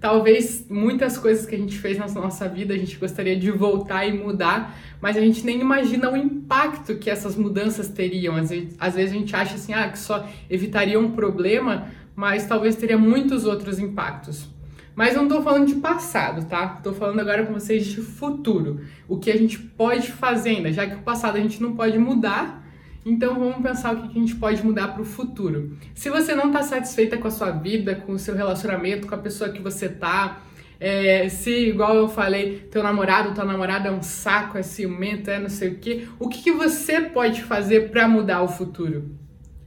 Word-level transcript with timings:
Talvez 0.00 0.64
muitas 0.70 1.18
coisas 1.18 1.44
que 1.44 1.56
a 1.56 1.58
gente 1.58 1.76
fez 1.76 1.98
na 1.98 2.06
nossa 2.06 2.48
vida 2.48 2.72
a 2.72 2.78
gente 2.78 2.96
gostaria 2.96 3.36
de 3.36 3.50
voltar 3.50 4.06
e 4.06 4.12
mudar, 4.12 4.78
mas 5.00 5.16
a 5.16 5.20
gente 5.20 5.44
nem 5.44 5.60
imagina 5.60 6.08
o 6.10 6.16
impacto 6.16 6.96
que 6.96 7.10
essas 7.10 7.34
mudanças 7.34 7.88
teriam. 7.88 8.36
Às 8.36 8.50
vezes, 8.50 8.76
às 8.78 8.94
vezes 8.94 9.10
a 9.10 9.18
gente 9.18 9.34
acha 9.34 9.56
assim, 9.56 9.74
ah, 9.74 9.88
que 9.88 9.98
só 9.98 10.28
evitaria 10.48 11.00
um 11.00 11.10
problema, 11.10 11.88
mas 12.14 12.46
talvez 12.46 12.76
teria 12.76 12.96
muitos 12.96 13.44
outros 13.44 13.80
impactos. 13.80 14.46
Mas 14.94 15.14
eu 15.14 15.18
não 15.18 15.28
estou 15.28 15.42
falando 15.42 15.66
de 15.66 15.76
passado, 15.76 16.44
tá? 16.46 16.74
Estou 16.76 16.92
falando 16.92 17.20
agora 17.20 17.46
com 17.46 17.52
vocês 17.52 17.86
de 17.86 18.00
futuro. 18.00 18.80
O 19.08 19.16
que 19.16 19.30
a 19.30 19.36
gente 19.36 19.58
pode 19.58 20.10
fazer 20.10 20.50
ainda, 20.50 20.72
já 20.72 20.86
que 20.86 20.96
o 20.96 21.02
passado 21.02 21.36
a 21.36 21.40
gente 21.40 21.62
não 21.62 21.74
pode 21.74 21.98
mudar, 21.98 22.67
então 23.08 23.38
vamos 23.38 23.62
pensar 23.62 23.94
o 23.94 24.02
que 24.02 24.18
a 24.18 24.20
gente 24.20 24.34
pode 24.34 24.62
mudar 24.62 24.88
para 24.88 25.00
o 25.00 25.04
futuro. 25.04 25.76
Se 25.94 26.10
você 26.10 26.34
não 26.34 26.48
está 26.48 26.62
satisfeita 26.62 27.16
com 27.16 27.26
a 27.26 27.30
sua 27.30 27.50
vida, 27.50 27.94
com 27.94 28.12
o 28.12 28.18
seu 28.18 28.34
relacionamento, 28.34 29.06
com 29.06 29.14
a 29.14 29.18
pessoa 29.18 29.50
que 29.50 29.62
você 29.62 29.88
tá, 29.88 30.42
é, 30.78 31.28
se, 31.28 31.50
igual 31.50 31.96
eu 31.96 32.08
falei, 32.08 32.68
teu 32.70 32.82
namorado, 32.82 33.34
tua 33.34 33.44
namorada 33.44 33.88
é 33.88 33.92
um 33.92 34.02
saco, 34.02 34.58
é 34.58 34.62
ciumento, 34.62 35.30
é 35.30 35.38
não 35.38 35.48
sei 35.48 35.70
o 35.70 35.74
que, 35.76 36.06
o 36.18 36.28
que, 36.28 36.42
que 36.42 36.52
você 36.52 37.00
pode 37.00 37.42
fazer 37.42 37.90
para 37.90 38.06
mudar 38.06 38.42
o 38.42 38.48
futuro? 38.48 39.10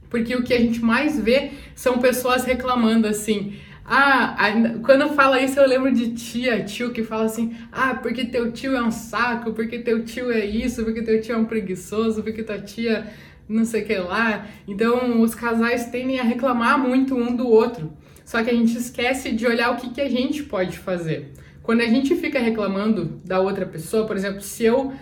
Porque 0.08 0.36
o 0.36 0.42
que 0.42 0.54
a 0.54 0.58
gente 0.58 0.80
mais 0.80 1.18
vê 1.18 1.50
são 1.74 1.98
pessoas 1.98 2.44
reclamando 2.44 3.08
assim. 3.08 3.56
Ah, 3.84 4.36
quando 4.84 5.08
fala 5.14 5.42
isso 5.42 5.58
eu 5.58 5.66
lembro 5.66 5.92
de 5.92 6.12
tia, 6.14 6.62
tio 6.64 6.92
que 6.92 7.02
fala 7.02 7.24
assim: 7.24 7.56
ah, 7.72 7.94
porque 7.94 8.26
teu 8.26 8.52
tio 8.52 8.76
é 8.76 8.82
um 8.82 8.90
saco, 8.90 9.52
porque 9.52 9.80
teu 9.80 10.04
tio 10.04 10.30
é 10.30 10.44
isso, 10.44 10.84
porque 10.84 11.02
teu 11.02 11.20
tio 11.20 11.34
é 11.34 11.38
um 11.38 11.46
preguiçoso, 11.46 12.22
porque 12.22 12.42
tua 12.42 12.60
tia 12.60 13.06
não 13.48 13.64
sei 13.64 13.82
o 13.82 13.86
que 13.86 13.94
lá. 13.96 14.46
Então 14.66 15.20
os 15.20 15.34
casais 15.34 15.86
tendem 15.86 16.18
a 16.18 16.22
reclamar 16.22 16.78
muito 16.78 17.14
um 17.14 17.34
do 17.34 17.46
outro. 17.48 17.92
Só 18.24 18.42
que 18.42 18.50
a 18.50 18.54
gente 18.54 18.76
esquece 18.76 19.32
de 19.32 19.46
olhar 19.46 19.70
o 19.72 19.76
que, 19.76 19.90
que 19.90 20.00
a 20.00 20.08
gente 20.08 20.42
pode 20.42 20.78
fazer. 20.78 21.32
Quando 21.62 21.80
a 21.80 21.86
gente 21.86 22.14
fica 22.16 22.38
reclamando 22.38 23.20
da 23.24 23.40
outra 23.40 23.66
pessoa, 23.66 24.06
por 24.06 24.16
exemplo, 24.16 24.40
se 24.40 24.64
eu 24.64 24.92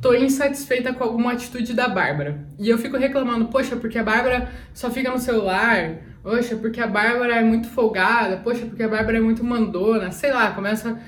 tô 0.00 0.14
insatisfeita 0.14 0.92
com 0.92 1.04
alguma 1.04 1.32
atitude 1.32 1.74
da 1.74 1.88
Bárbara 1.88 2.46
e 2.58 2.68
eu 2.68 2.78
fico 2.78 2.96
reclamando, 2.96 3.46
poxa, 3.46 3.76
porque 3.76 3.98
a 3.98 4.02
Bárbara 4.02 4.50
só 4.72 4.90
fica 4.90 5.10
no 5.10 5.18
celular, 5.18 5.96
poxa, 6.22 6.56
porque 6.56 6.80
a 6.80 6.86
Bárbara 6.86 7.36
é 7.36 7.42
muito 7.42 7.68
folgada, 7.68 8.36
poxa, 8.38 8.66
porque 8.66 8.82
a 8.82 8.88
Bárbara 8.88 9.18
é 9.18 9.20
muito 9.20 9.44
mandona, 9.44 10.10
sei 10.10 10.32
lá, 10.32 10.50
começa 10.52 10.98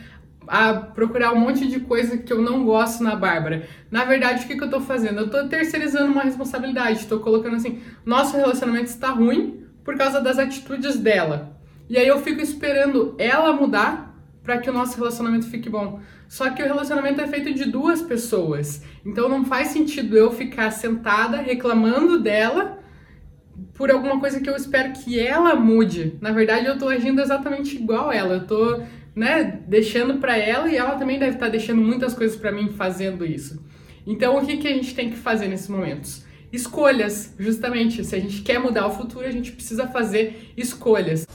a 0.49 0.75
procurar 0.75 1.33
um 1.33 1.39
monte 1.39 1.67
de 1.69 1.81
coisa 1.81 2.19
que 2.19 2.33
eu 2.33 2.41
não 2.43 2.65
gosto 2.65 3.03
na 3.03 3.15
Bárbara. 3.15 3.69
Na 3.91 4.05
verdade, 4.05 4.45
o 4.45 4.49
que, 4.49 4.57
que 4.57 4.65
eu 4.65 4.71
tô 4.71 4.81
fazendo? 4.81 5.21
Eu 5.21 5.31
tô 5.31 5.47
terceirizando 5.49 6.13
uma 6.13 6.23
responsabilidade, 6.23 7.07
tô 7.07 7.21
colocando 7.21 7.57
assim, 7.57 7.81
nosso 8.05 8.37
relacionamento 8.37 8.87
está 8.87 9.11
ruim 9.11 9.65
por 9.85 9.97
causa 9.97 10.21
das 10.21 10.39
atitudes 10.39 10.99
dela. 10.99 11.57
E 11.89 11.97
aí 11.97 12.07
eu 12.07 12.19
fico 12.21 12.41
esperando 12.41 13.15
ela 13.19 13.53
mudar 13.53 14.15
para 14.43 14.59
que 14.59 14.69
o 14.69 14.73
nosso 14.73 14.97
relacionamento 14.97 15.47
fique 15.47 15.69
bom. 15.69 16.01
Só 16.29 16.51
que 16.51 16.63
o 16.63 16.67
relacionamento 16.67 17.21
é 17.21 17.27
feito 17.27 17.53
de 17.55 17.65
duas 17.65 18.03
pessoas. 18.03 18.83
Então 19.05 19.29
não 19.29 19.45
faz 19.45 19.69
sentido 19.69 20.17
eu 20.17 20.31
ficar 20.31 20.71
sentada 20.71 21.39
reclamando 21.39 22.19
dela 22.19 22.79
por 23.75 23.91
alguma 23.91 24.21
coisa 24.21 24.41
que 24.41 24.49
eu 24.49 24.57
espero 24.57 24.93
que 24.93 25.19
ela 25.19 25.55
mude. 25.55 26.17
Na 26.21 26.33
verdade, 26.33 26.67
eu 26.67 26.79
tô 26.79 26.89
agindo 26.89 27.21
exatamente 27.21 27.77
igual 27.77 28.13
ela. 28.13 28.35
Eu 28.35 28.47
tô, 28.47 28.83
né, 29.19 29.61
deixando 29.67 30.21
para 30.21 30.39
ela 30.39 30.71
e 30.71 30.77
ela 30.77 30.95
também 30.95 31.19
deve 31.19 31.33
estar 31.33 31.47
tá 31.47 31.51
deixando 31.51 31.83
muitas 31.83 32.15
coisas 32.15 32.37
para 32.37 32.53
mim 32.53 32.69
fazendo 32.69 33.27
isso. 33.27 33.61
Então, 34.07 34.39
o 34.39 34.47
que, 34.47 34.59
que 34.59 34.69
a 34.69 34.73
gente 34.73 34.95
tem 34.95 35.11
que 35.11 35.17
fazer 35.17 35.49
nesses 35.49 35.67
momentos? 35.67 36.25
Escolhas, 36.53 37.35
justamente. 37.37 38.05
Se 38.05 38.15
a 38.15 38.21
gente 38.21 38.43
quer 38.43 38.61
mudar 38.61 38.87
o 38.87 38.91
futuro, 38.93 39.27
a 39.27 39.31
gente 39.33 39.51
precisa 39.51 39.89
fazer 39.89 40.53
escolhas. 40.57 41.27